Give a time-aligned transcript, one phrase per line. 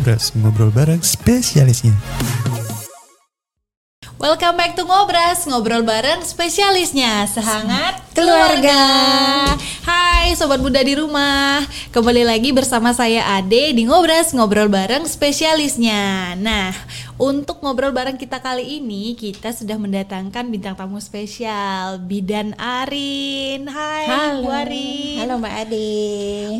[0.00, 1.92] Ngobras, ngobrol bareng spesialisnya.
[4.16, 8.80] Welcome back to Ngobras, ngobrol bareng spesialisnya Sehangat Keluarga.
[10.20, 11.64] Hai Sobat Bunda di rumah
[11.96, 16.76] Kembali lagi bersama saya Ade di Ngobras, ngobrol bareng spesialisnya Nah,
[17.16, 24.04] untuk ngobrol bareng kita kali ini Kita sudah mendatangkan bintang tamu spesial Bidan Arin Hai
[24.44, 24.60] Bu Halo.
[24.60, 25.92] Arin Halo Mbak Ade.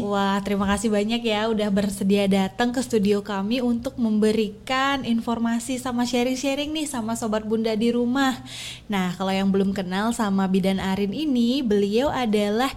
[0.04, 6.04] Wah, terima kasih banyak ya udah bersedia datang ke studio kami untuk memberikan informasi sama
[6.04, 8.37] sharing-sharing nih sama sobat bunda di rumah.
[8.84, 12.68] Nah, kalau yang belum kenal sama Bidan Arin ini, beliau adalah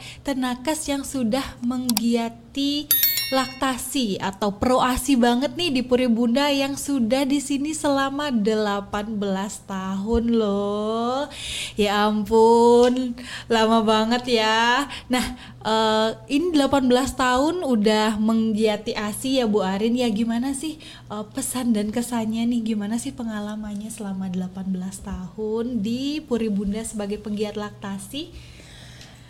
[0.90, 2.90] yang sudah menggiati
[3.34, 9.18] laktasi atau proasi banget nih di Puri Bunda yang sudah di sini selama 18
[9.66, 11.26] tahun loh.
[11.74, 13.18] Ya ampun,
[13.50, 14.86] lama banget ya.
[15.10, 15.26] Nah,
[15.66, 20.78] eh, ini 18 tahun udah menggiati ASI ya Bu Arin ya gimana sih
[21.10, 24.70] eh, pesan dan kesannya nih gimana sih pengalamannya selama 18
[25.02, 28.54] tahun di Puri Bunda sebagai penggiat laktasi?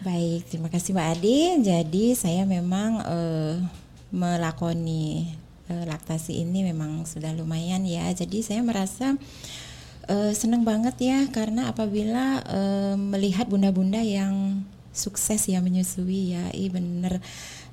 [0.04, 1.40] Baik, terima kasih Mbak Ade.
[1.64, 3.56] Jadi saya memang eh,
[4.12, 5.32] melakoni
[5.72, 8.12] eh, laktasi ini memang sudah lumayan ya.
[8.12, 9.16] Jadi saya merasa
[10.12, 16.70] eh, senang banget ya karena apabila eh, melihat bunda-bunda yang sukses ya menyusui ya, i
[16.70, 17.20] bener.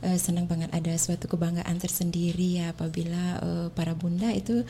[0.00, 2.72] Eh, senang banget ada suatu kebanggaan tersendiri ya.
[2.72, 4.64] Apabila eh, para bunda itu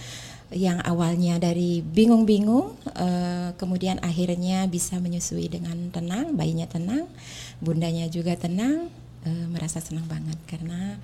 [0.50, 7.06] yang awalnya dari bingung-bingung eh, kemudian akhirnya bisa menyusui dengan tenang, bayinya tenang,
[7.62, 8.90] bundanya juga tenang,
[9.22, 10.34] eh, merasa senang banget.
[10.50, 10.98] Karena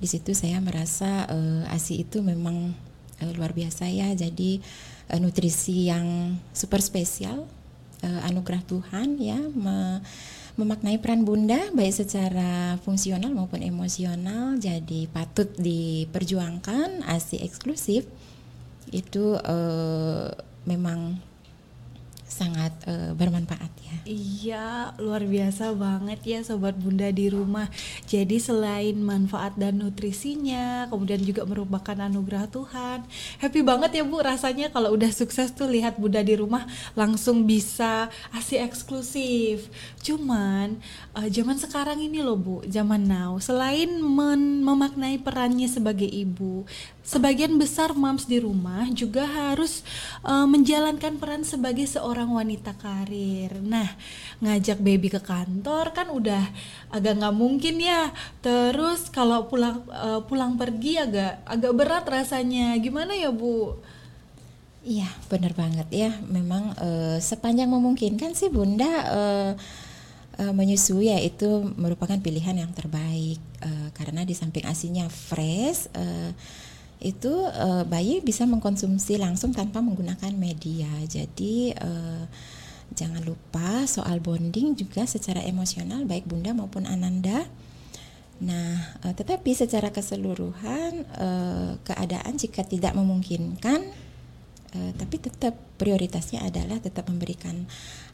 [0.00, 2.72] di situ saya merasa eh, ASI itu memang
[3.20, 4.08] eh, luar biasa ya.
[4.16, 4.64] Jadi
[5.12, 7.44] eh, nutrisi yang super spesial,
[8.00, 10.00] eh, anugerah Tuhan ya me-
[10.56, 14.56] memaknai peran bunda baik secara fungsional maupun emosional.
[14.56, 18.08] Jadi patut diperjuangkan ASI eksklusif
[18.90, 20.28] itu eh,
[20.64, 21.20] memang
[22.36, 23.96] sangat eh, bermanfaat ya.
[24.06, 24.68] Iya,
[25.00, 27.72] luar biasa banget ya sobat Bunda di rumah.
[28.04, 33.08] Jadi selain manfaat dan nutrisinya, kemudian juga merupakan anugerah Tuhan.
[33.40, 38.12] Happy banget ya Bu rasanya kalau udah sukses tuh lihat Bunda di rumah langsung bisa
[38.36, 39.72] ASI eksklusif.
[40.04, 40.76] Cuman
[41.16, 43.88] eh, zaman sekarang ini loh Bu, zaman now, selain
[44.62, 46.68] memaknai perannya sebagai ibu,
[47.06, 49.86] sebagian besar moms di rumah juga harus
[50.26, 53.54] eh, menjalankan peran sebagai seorang wanita karir.
[53.62, 53.86] Nah,
[54.42, 56.44] ngajak baby ke kantor kan udah
[56.90, 58.10] agak nggak mungkin ya.
[58.42, 62.74] Terus kalau pulang eh, pulang pergi agak agak berat rasanya.
[62.82, 63.78] Gimana ya Bu?
[64.82, 66.10] Iya, benar banget ya.
[66.26, 69.54] Memang eh, sepanjang memungkinkan sih Bunda eh,
[70.36, 76.30] menyusui ya itu merupakan pilihan yang terbaik Eh, karena di samping asinya fresh eh,
[77.00, 80.88] itu eh, bayi bisa mengkonsumsi langsung tanpa menggunakan media.
[81.04, 82.24] Jadi eh,
[82.96, 87.44] jangan lupa soal bonding juga secara emosional baik Bunda maupun Ananda.
[88.40, 91.04] Nah, eh, tetapi secara keseluruhan
[91.84, 94.05] keadaan jika tidak memungkinkan
[94.76, 97.64] Eh, tapi tetap prioritasnya adalah tetap memberikan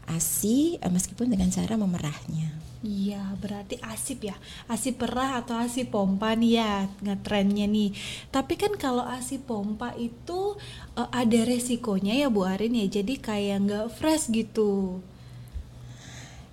[0.06, 2.54] ASI eh, meskipun dengan cara memerahnya.
[2.82, 4.34] Iya, berarti asip ya.
[4.66, 7.90] Asip perah atau asip pompa nih ya ngetrennya nih.
[8.30, 10.54] Tapi kan kalau asip pompa itu
[10.94, 12.86] eh, ada resikonya ya Bu Arin ya.
[12.86, 15.02] Jadi kayak nggak fresh gitu.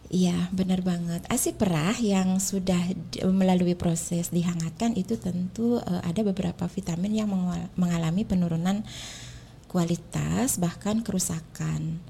[0.10, 1.22] Iya, benar banget.
[1.30, 2.82] ASI perah yang sudah
[3.30, 8.82] melalui proses dihangatkan itu tentu eh, ada beberapa vitamin yang mengal- mengalami penurunan
[9.70, 12.02] kualitas bahkan kerusakan.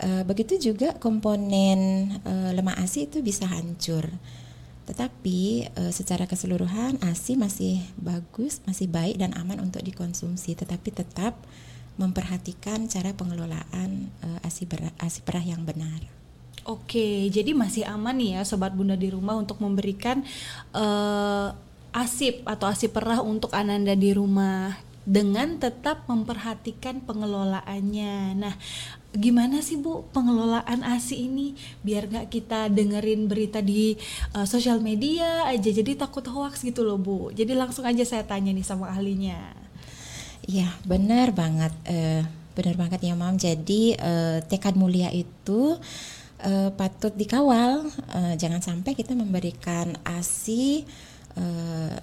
[0.00, 4.06] Eh, begitu juga komponen eh, lemak ASI itu bisa hancur.
[4.84, 11.40] Tetapi eh, secara keseluruhan ASI masih bagus, masih baik dan aman untuk dikonsumsi, tetapi tetap
[12.00, 14.08] memperhatikan cara pengelolaan
[14.40, 14.64] ASI,
[14.96, 16.20] ASI perah yang benar.
[16.64, 20.20] Oke, jadi masih aman nih ya sobat bunda di rumah untuk memberikan
[20.76, 21.48] eh,
[21.90, 24.76] asip atau asip perah untuk Ananda di rumah
[25.10, 28.38] dengan tetap memperhatikan pengelolaannya.
[28.38, 28.54] Nah,
[29.10, 33.98] gimana sih Bu pengelolaan ASI ini biar nggak kita dengerin berita di
[34.38, 37.34] eh, sosial media aja jadi takut hoax gitu loh Bu.
[37.34, 39.34] Jadi langsung aja saya tanya nih sama ahlinya.
[40.46, 41.74] Iya, benar banget.
[41.90, 42.22] Eh,
[42.54, 43.34] benar banget ya, Mam.
[43.34, 45.74] Jadi eh, tekad mulia itu
[46.38, 47.82] eh, patut dikawal.
[48.14, 50.86] Eh, jangan sampai kita memberikan ASI
[51.34, 51.98] eh,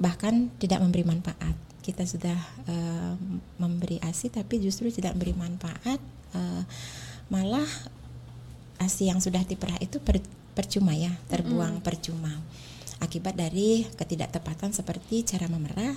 [0.00, 1.65] bahkan tidak memberi manfaat.
[1.86, 2.34] Kita sudah
[2.66, 3.14] eh,
[3.62, 6.02] memberi ASI tapi justru tidak memberi manfaat.
[6.34, 6.62] eh,
[7.30, 7.66] malah
[8.82, 10.22] ASI yang sudah diperah itu per-
[10.56, 12.32] percuma ya, terbuang percuma.
[12.96, 15.92] akibat dari ketidaktepatan seperti cara memerah,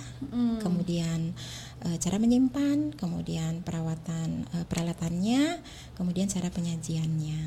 [0.60, 1.32] kemudian
[1.80, 5.64] uh, cara menyimpan, kemudian perawatan uh, peralatannya,
[5.96, 7.40] kemudian cara penyajiannya.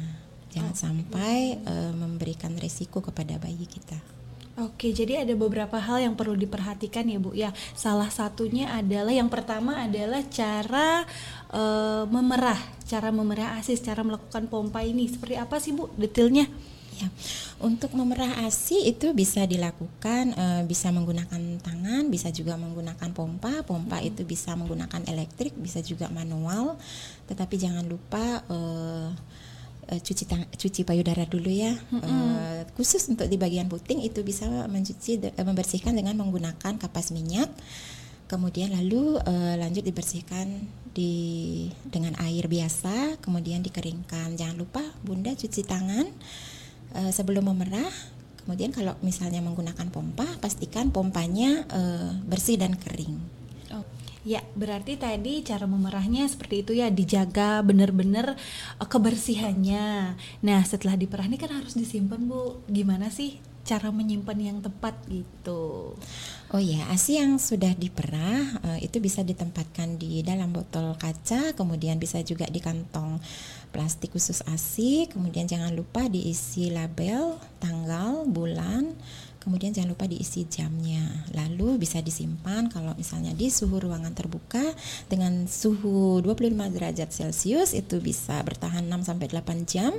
[0.57, 4.01] Jangan sampai uh, memberikan risiko kepada bayi kita.
[4.53, 7.33] Oke, jadi ada beberapa hal yang perlu diperhatikan ya Bu.
[7.33, 11.09] Ya, salah satunya adalah yang pertama adalah cara
[11.49, 15.09] uh, memerah, cara memerah ASI, cara melakukan pompa ini.
[15.09, 16.45] Seperti apa sih Bu detailnya?
[16.93, 17.09] Ya,
[17.57, 23.65] untuk memerah ASI itu bisa dilakukan uh, bisa menggunakan tangan, bisa juga menggunakan pompa.
[23.65, 24.09] Pompa hmm.
[24.13, 26.77] itu bisa menggunakan elektrik, bisa juga manual.
[27.25, 29.09] Tetapi jangan lupa uh,
[29.89, 31.73] uh, cuci tang cuci payudara dulu ya.
[31.91, 32.03] Mm -hmm.
[32.03, 37.51] uh, khusus untuk di bagian puting itu bisa mencuci uh, membersihkan dengan menggunakan kapas minyak.
[38.27, 44.39] Kemudian lalu uh, lanjut dibersihkan di dengan air biasa, kemudian dikeringkan.
[44.39, 46.07] Jangan lupa Bunda cuci tangan
[46.97, 47.91] uh, sebelum memerah.
[48.43, 53.32] Kemudian kalau misalnya menggunakan pompa, pastikan pompanya uh, bersih dan kering.
[54.23, 58.39] Ya, berarti tadi cara memerahnya seperti itu ya, dijaga benar-benar
[58.79, 60.15] uh, kebersihannya.
[60.47, 62.63] Nah, setelah diperah ini kan harus disimpan, Bu.
[62.71, 65.95] Gimana sih cara menyimpan yang tepat gitu?
[66.51, 71.99] Oh ya, ASI yang sudah diperah uh, itu bisa ditempatkan di dalam botol kaca, kemudian
[71.99, 73.19] bisa juga di kantong
[73.73, 78.93] plastik khusus ASI, kemudian jangan lupa diisi label, tanggal, bulan,
[79.43, 81.03] Kemudian jangan lupa diisi jamnya.
[81.35, 84.63] Lalu bisa disimpan kalau misalnya di suhu ruangan terbuka
[85.11, 89.91] dengan suhu 25 derajat Celcius itu bisa bertahan 6 sampai 8 jam.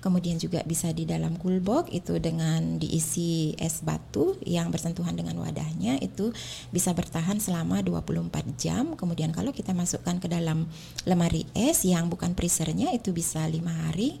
[0.00, 5.36] Kemudian juga bisa di dalam cool box itu dengan diisi es batu yang bersentuhan dengan
[5.44, 6.32] wadahnya itu
[6.72, 8.96] bisa bertahan selama 24 jam.
[8.96, 10.64] Kemudian kalau kita masukkan ke dalam
[11.04, 14.16] lemari es yang bukan freezernya itu bisa lima hari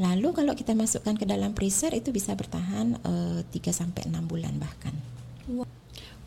[0.00, 4.16] Lalu kalau kita masukkan ke dalam freezer itu bisa bertahan uh, eh, 3 sampai 6
[4.24, 4.96] bulan bahkan.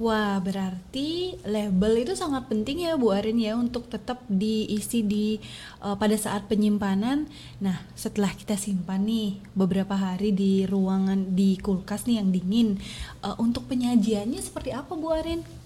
[0.02, 5.38] Wah, berarti label itu sangat penting ya Bu Arin ya untuk tetap diisi di
[5.86, 7.30] uh, pada saat penyimpanan.
[7.62, 12.82] Nah, setelah kita simpan nih beberapa hari di ruangan di kulkas nih yang dingin,
[13.22, 15.63] uh, untuk penyajiannya seperti apa Bu Arin?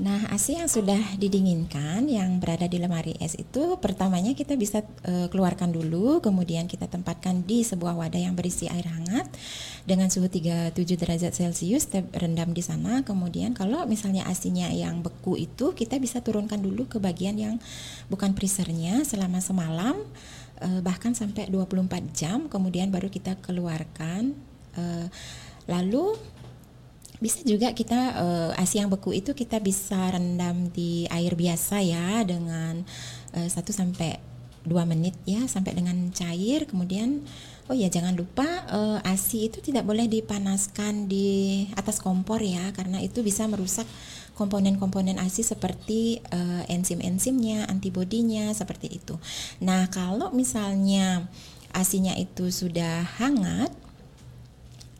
[0.00, 5.28] Nah, ASI yang sudah didinginkan yang berada di lemari es itu pertamanya kita bisa e,
[5.32, 9.28] keluarkan dulu, kemudian kita tempatkan di sebuah wadah yang berisi air hangat
[9.88, 13.00] dengan suhu 37 derajat Celcius rendam di sana.
[13.04, 17.56] Kemudian kalau misalnya asinya yang beku itu kita bisa turunkan dulu ke bagian yang
[18.12, 19.96] bukan freezernya selama semalam
[20.60, 24.36] e, bahkan sampai 24 jam, kemudian baru kita keluarkan.
[24.76, 25.08] E,
[25.68, 26.16] lalu
[27.20, 32.24] bisa juga kita uh, ASI yang beku itu kita bisa rendam di air biasa ya
[32.24, 32.80] dengan
[33.36, 34.16] uh, 1 sampai
[34.64, 37.24] 2 menit ya sampai dengan cair kemudian
[37.68, 43.00] oh ya jangan lupa uh, ASI itu tidak boleh dipanaskan di atas kompor ya karena
[43.00, 43.84] itu bisa merusak
[44.40, 49.20] komponen-komponen ASI seperti uh, enzim-enzimnya, antibodinya seperti itu.
[49.60, 51.28] Nah, kalau misalnya
[51.76, 53.68] ASINya itu sudah hangat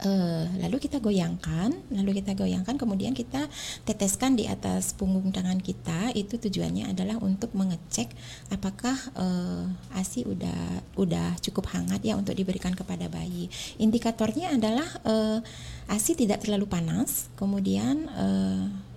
[0.00, 3.46] Uh, lalu kita goyangkan, lalu kita goyangkan, kemudian kita
[3.84, 6.16] teteskan di atas punggung tangan kita.
[6.16, 8.08] Itu tujuannya adalah untuk mengecek
[8.48, 13.52] apakah uh, ASI udah udah cukup hangat ya untuk diberikan kepada bayi.
[13.76, 15.38] Indikatornya adalah uh,
[15.92, 18.89] ASI tidak terlalu panas, kemudian uh,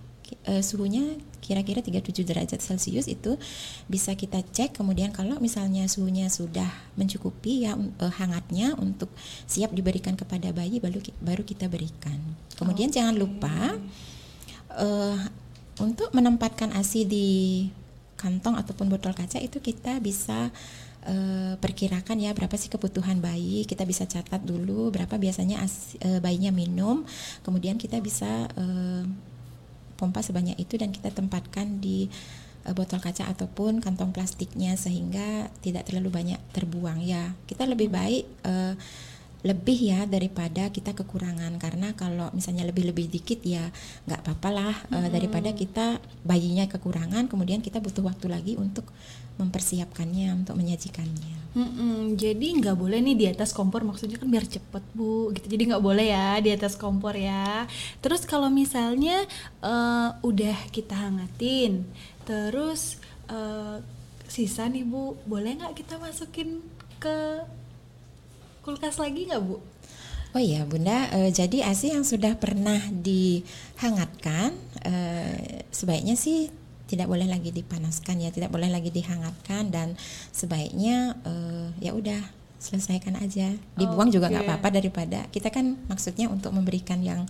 [0.50, 3.36] uh, suhunya kira-kira 37 derajat Celcius itu
[3.92, 9.12] bisa kita cek kemudian kalau misalnya suhunya sudah mencukupi ya uh, hangatnya untuk
[9.46, 12.18] siap diberikan kepada bayi baru baru kita berikan.
[12.56, 13.04] Kemudian okay.
[13.04, 13.76] jangan lupa
[14.80, 15.20] uh,
[15.82, 17.30] untuk menempatkan ASI di
[18.16, 20.48] kantong ataupun botol kaca itu kita bisa
[21.08, 26.24] uh, perkirakan ya berapa sih kebutuhan bayi kita bisa catat dulu berapa biasanya as, uh,
[26.24, 27.04] bayinya minum
[27.44, 29.04] kemudian kita bisa uh,
[30.04, 32.12] pompa sebanyak itu dan kita tempatkan di
[32.68, 37.00] uh, botol kaca ataupun kantong plastiknya sehingga tidak terlalu banyak terbuang.
[37.00, 38.76] Ya kita lebih baik uh,
[39.44, 43.68] lebih ya daripada kita kekurangan karena kalau misalnya lebih-lebih dikit ya
[44.08, 45.12] nggak apa-apa lah hmm.
[45.12, 48.88] daripada kita bayinya kekurangan kemudian kita butuh waktu lagi untuk
[49.34, 51.58] mempersiapkannya untuk menyajikannya.
[51.58, 55.74] Hmm, jadi nggak boleh nih di atas kompor maksudnya kan biar cepet bu gitu jadi
[55.74, 57.66] nggak boleh ya di atas kompor ya.
[58.02, 59.26] Terus kalau misalnya
[59.66, 61.86] uh, udah kita hangatin
[62.24, 63.82] terus uh,
[64.30, 66.62] sisa nih bu boleh nggak kita masukin
[67.02, 67.44] ke
[68.64, 69.60] kulkas lagi nggak bu?
[70.34, 74.94] Oh iya Bunda, e, jadi ASI yang sudah pernah dihangatkan e,
[75.70, 76.50] sebaiknya sih
[76.90, 79.94] tidak boleh lagi dipanaskan ya, tidak boleh lagi dihangatkan dan
[80.34, 81.34] sebaiknya e,
[81.86, 82.18] ya udah
[82.58, 83.54] selesaikan aja.
[83.78, 87.30] Dibuang juga nggak apa-apa daripada kita kan maksudnya untuk memberikan yang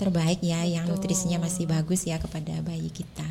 [0.00, 3.28] terbaik ya yang nutrisinya masih bagus ya kepada bayi kita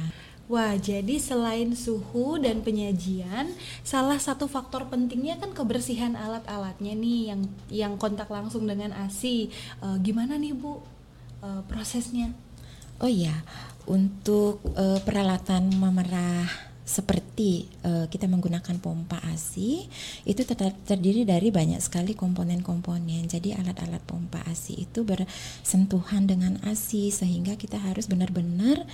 [0.50, 3.54] Wah, jadi selain suhu dan penyajian,
[3.86, 9.54] salah satu faktor pentingnya kan kebersihan alat-alatnya nih yang yang kontak langsung dengan ASI.
[9.54, 10.82] Eh, gimana nih Bu
[11.46, 12.34] eh, prosesnya?
[12.98, 13.46] Oh iya,
[13.86, 16.50] untuk eh, peralatan memerah
[16.82, 19.86] seperti eh, kita menggunakan pompa ASI
[20.26, 20.42] itu
[20.90, 23.30] terdiri dari banyak sekali komponen-komponen.
[23.30, 28.90] Jadi alat-alat pompa ASI itu bersentuhan dengan ASI sehingga kita harus benar-benar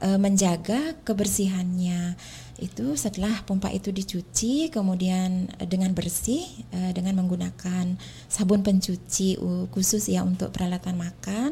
[0.00, 2.14] eh, menjaga kebersihannya.
[2.58, 6.42] Itu setelah pompa itu dicuci kemudian eh, dengan bersih
[6.74, 9.38] eh, dengan menggunakan sabun pencuci
[9.70, 11.50] khusus ya untuk peralatan makan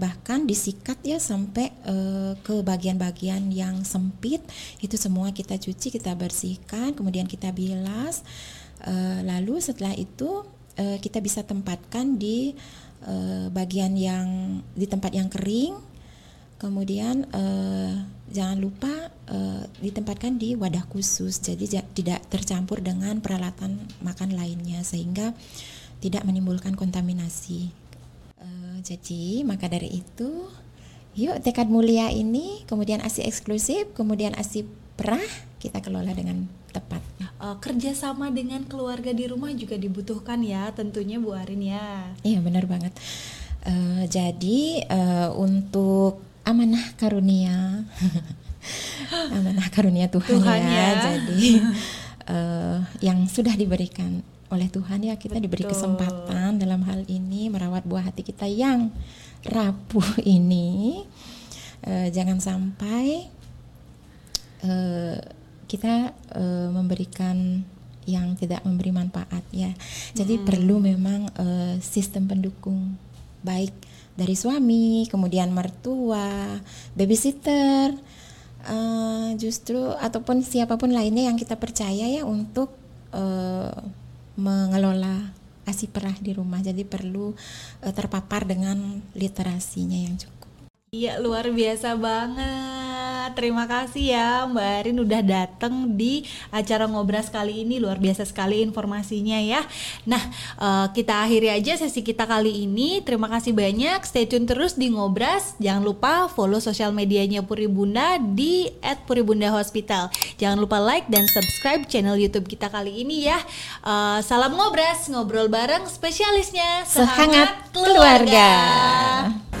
[0.00, 1.68] bahkan disikat ya sampai
[2.40, 4.40] ke bagian-bagian yang sempit.
[4.80, 8.24] Itu semua kita cuci kita bersihkan kemudian kita bilas.
[9.20, 10.48] Lalu setelah itu
[10.80, 12.56] kita bisa tempatkan di
[13.52, 15.76] bagian yang di tempat yang kering
[16.56, 17.94] Kemudian eh,
[18.32, 24.80] jangan lupa eh, ditempatkan di wadah khusus, jadi ja- tidak tercampur dengan peralatan makan lainnya
[24.80, 25.36] sehingga
[26.00, 27.68] tidak menimbulkan kontaminasi.
[28.40, 30.48] Eh, jadi maka dari itu,
[31.12, 34.64] yuk tekad mulia ini, kemudian asi eksklusif, kemudian asi
[34.96, 35.28] perah
[35.60, 37.04] kita kelola dengan tepat.
[37.20, 42.16] Eh, kerjasama dengan keluarga di rumah juga dibutuhkan ya, tentunya Bu Arin ya.
[42.24, 42.96] Iya benar banget.
[43.68, 47.82] Eh, jadi eh, untuk amanah karunia,
[49.36, 50.70] amanah karunia Tuhan, Tuhan ya.
[50.70, 50.88] ya.
[51.10, 51.44] Jadi
[52.32, 55.74] eh, yang sudah diberikan oleh Tuhan ya kita diberi Betul.
[55.74, 58.94] kesempatan dalam hal ini merawat buah hati kita yang
[59.42, 61.02] rapuh ini.
[61.82, 63.26] Eh, jangan sampai
[64.62, 65.18] eh,
[65.66, 67.66] kita eh, memberikan
[68.06, 69.74] yang tidak memberi manfaat ya.
[70.14, 72.94] Jadi perlu memang eh, sistem pendukung
[73.46, 73.70] baik
[74.18, 76.58] dari suami, kemudian mertua,
[76.98, 77.94] babysitter,
[78.66, 82.74] eh, justru ataupun siapa pun lainnya yang kita percaya ya untuk
[83.14, 83.78] eh,
[84.34, 85.30] mengelola
[85.68, 86.58] asi perah di rumah.
[86.58, 87.30] Jadi perlu
[87.86, 90.50] eh, terpapar dengan literasinya yang cukup.
[90.90, 92.75] Iya luar biasa banget.
[93.36, 98.64] Terima kasih ya Mbak Arin udah datang di acara ngobras kali ini luar biasa sekali
[98.64, 99.60] informasinya ya.
[100.08, 100.22] Nah
[100.56, 103.04] eh, kita akhiri aja sesi kita kali ini.
[103.04, 104.08] Terima kasih banyak.
[104.08, 105.52] Stay tune terus di ngobras.
[105.60, 108.72] Jangan lupa follow sosial medianya Puri Bunda di
[109.04, 110.08] @puribundahospital.
[110.40, 113.36] Jangan lupa like dan subscribe channel YouTube kita kali ini ya.
[113.84, 118.48] Eh, salam ngobras, ngobrol bareng spesialisnya Sehangat keluarga.
[119.28, 119.55] Ngobras,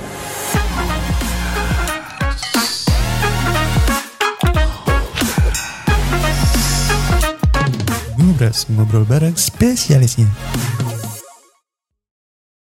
[8.68, 10.28] ngobrol bareng spesialisnya.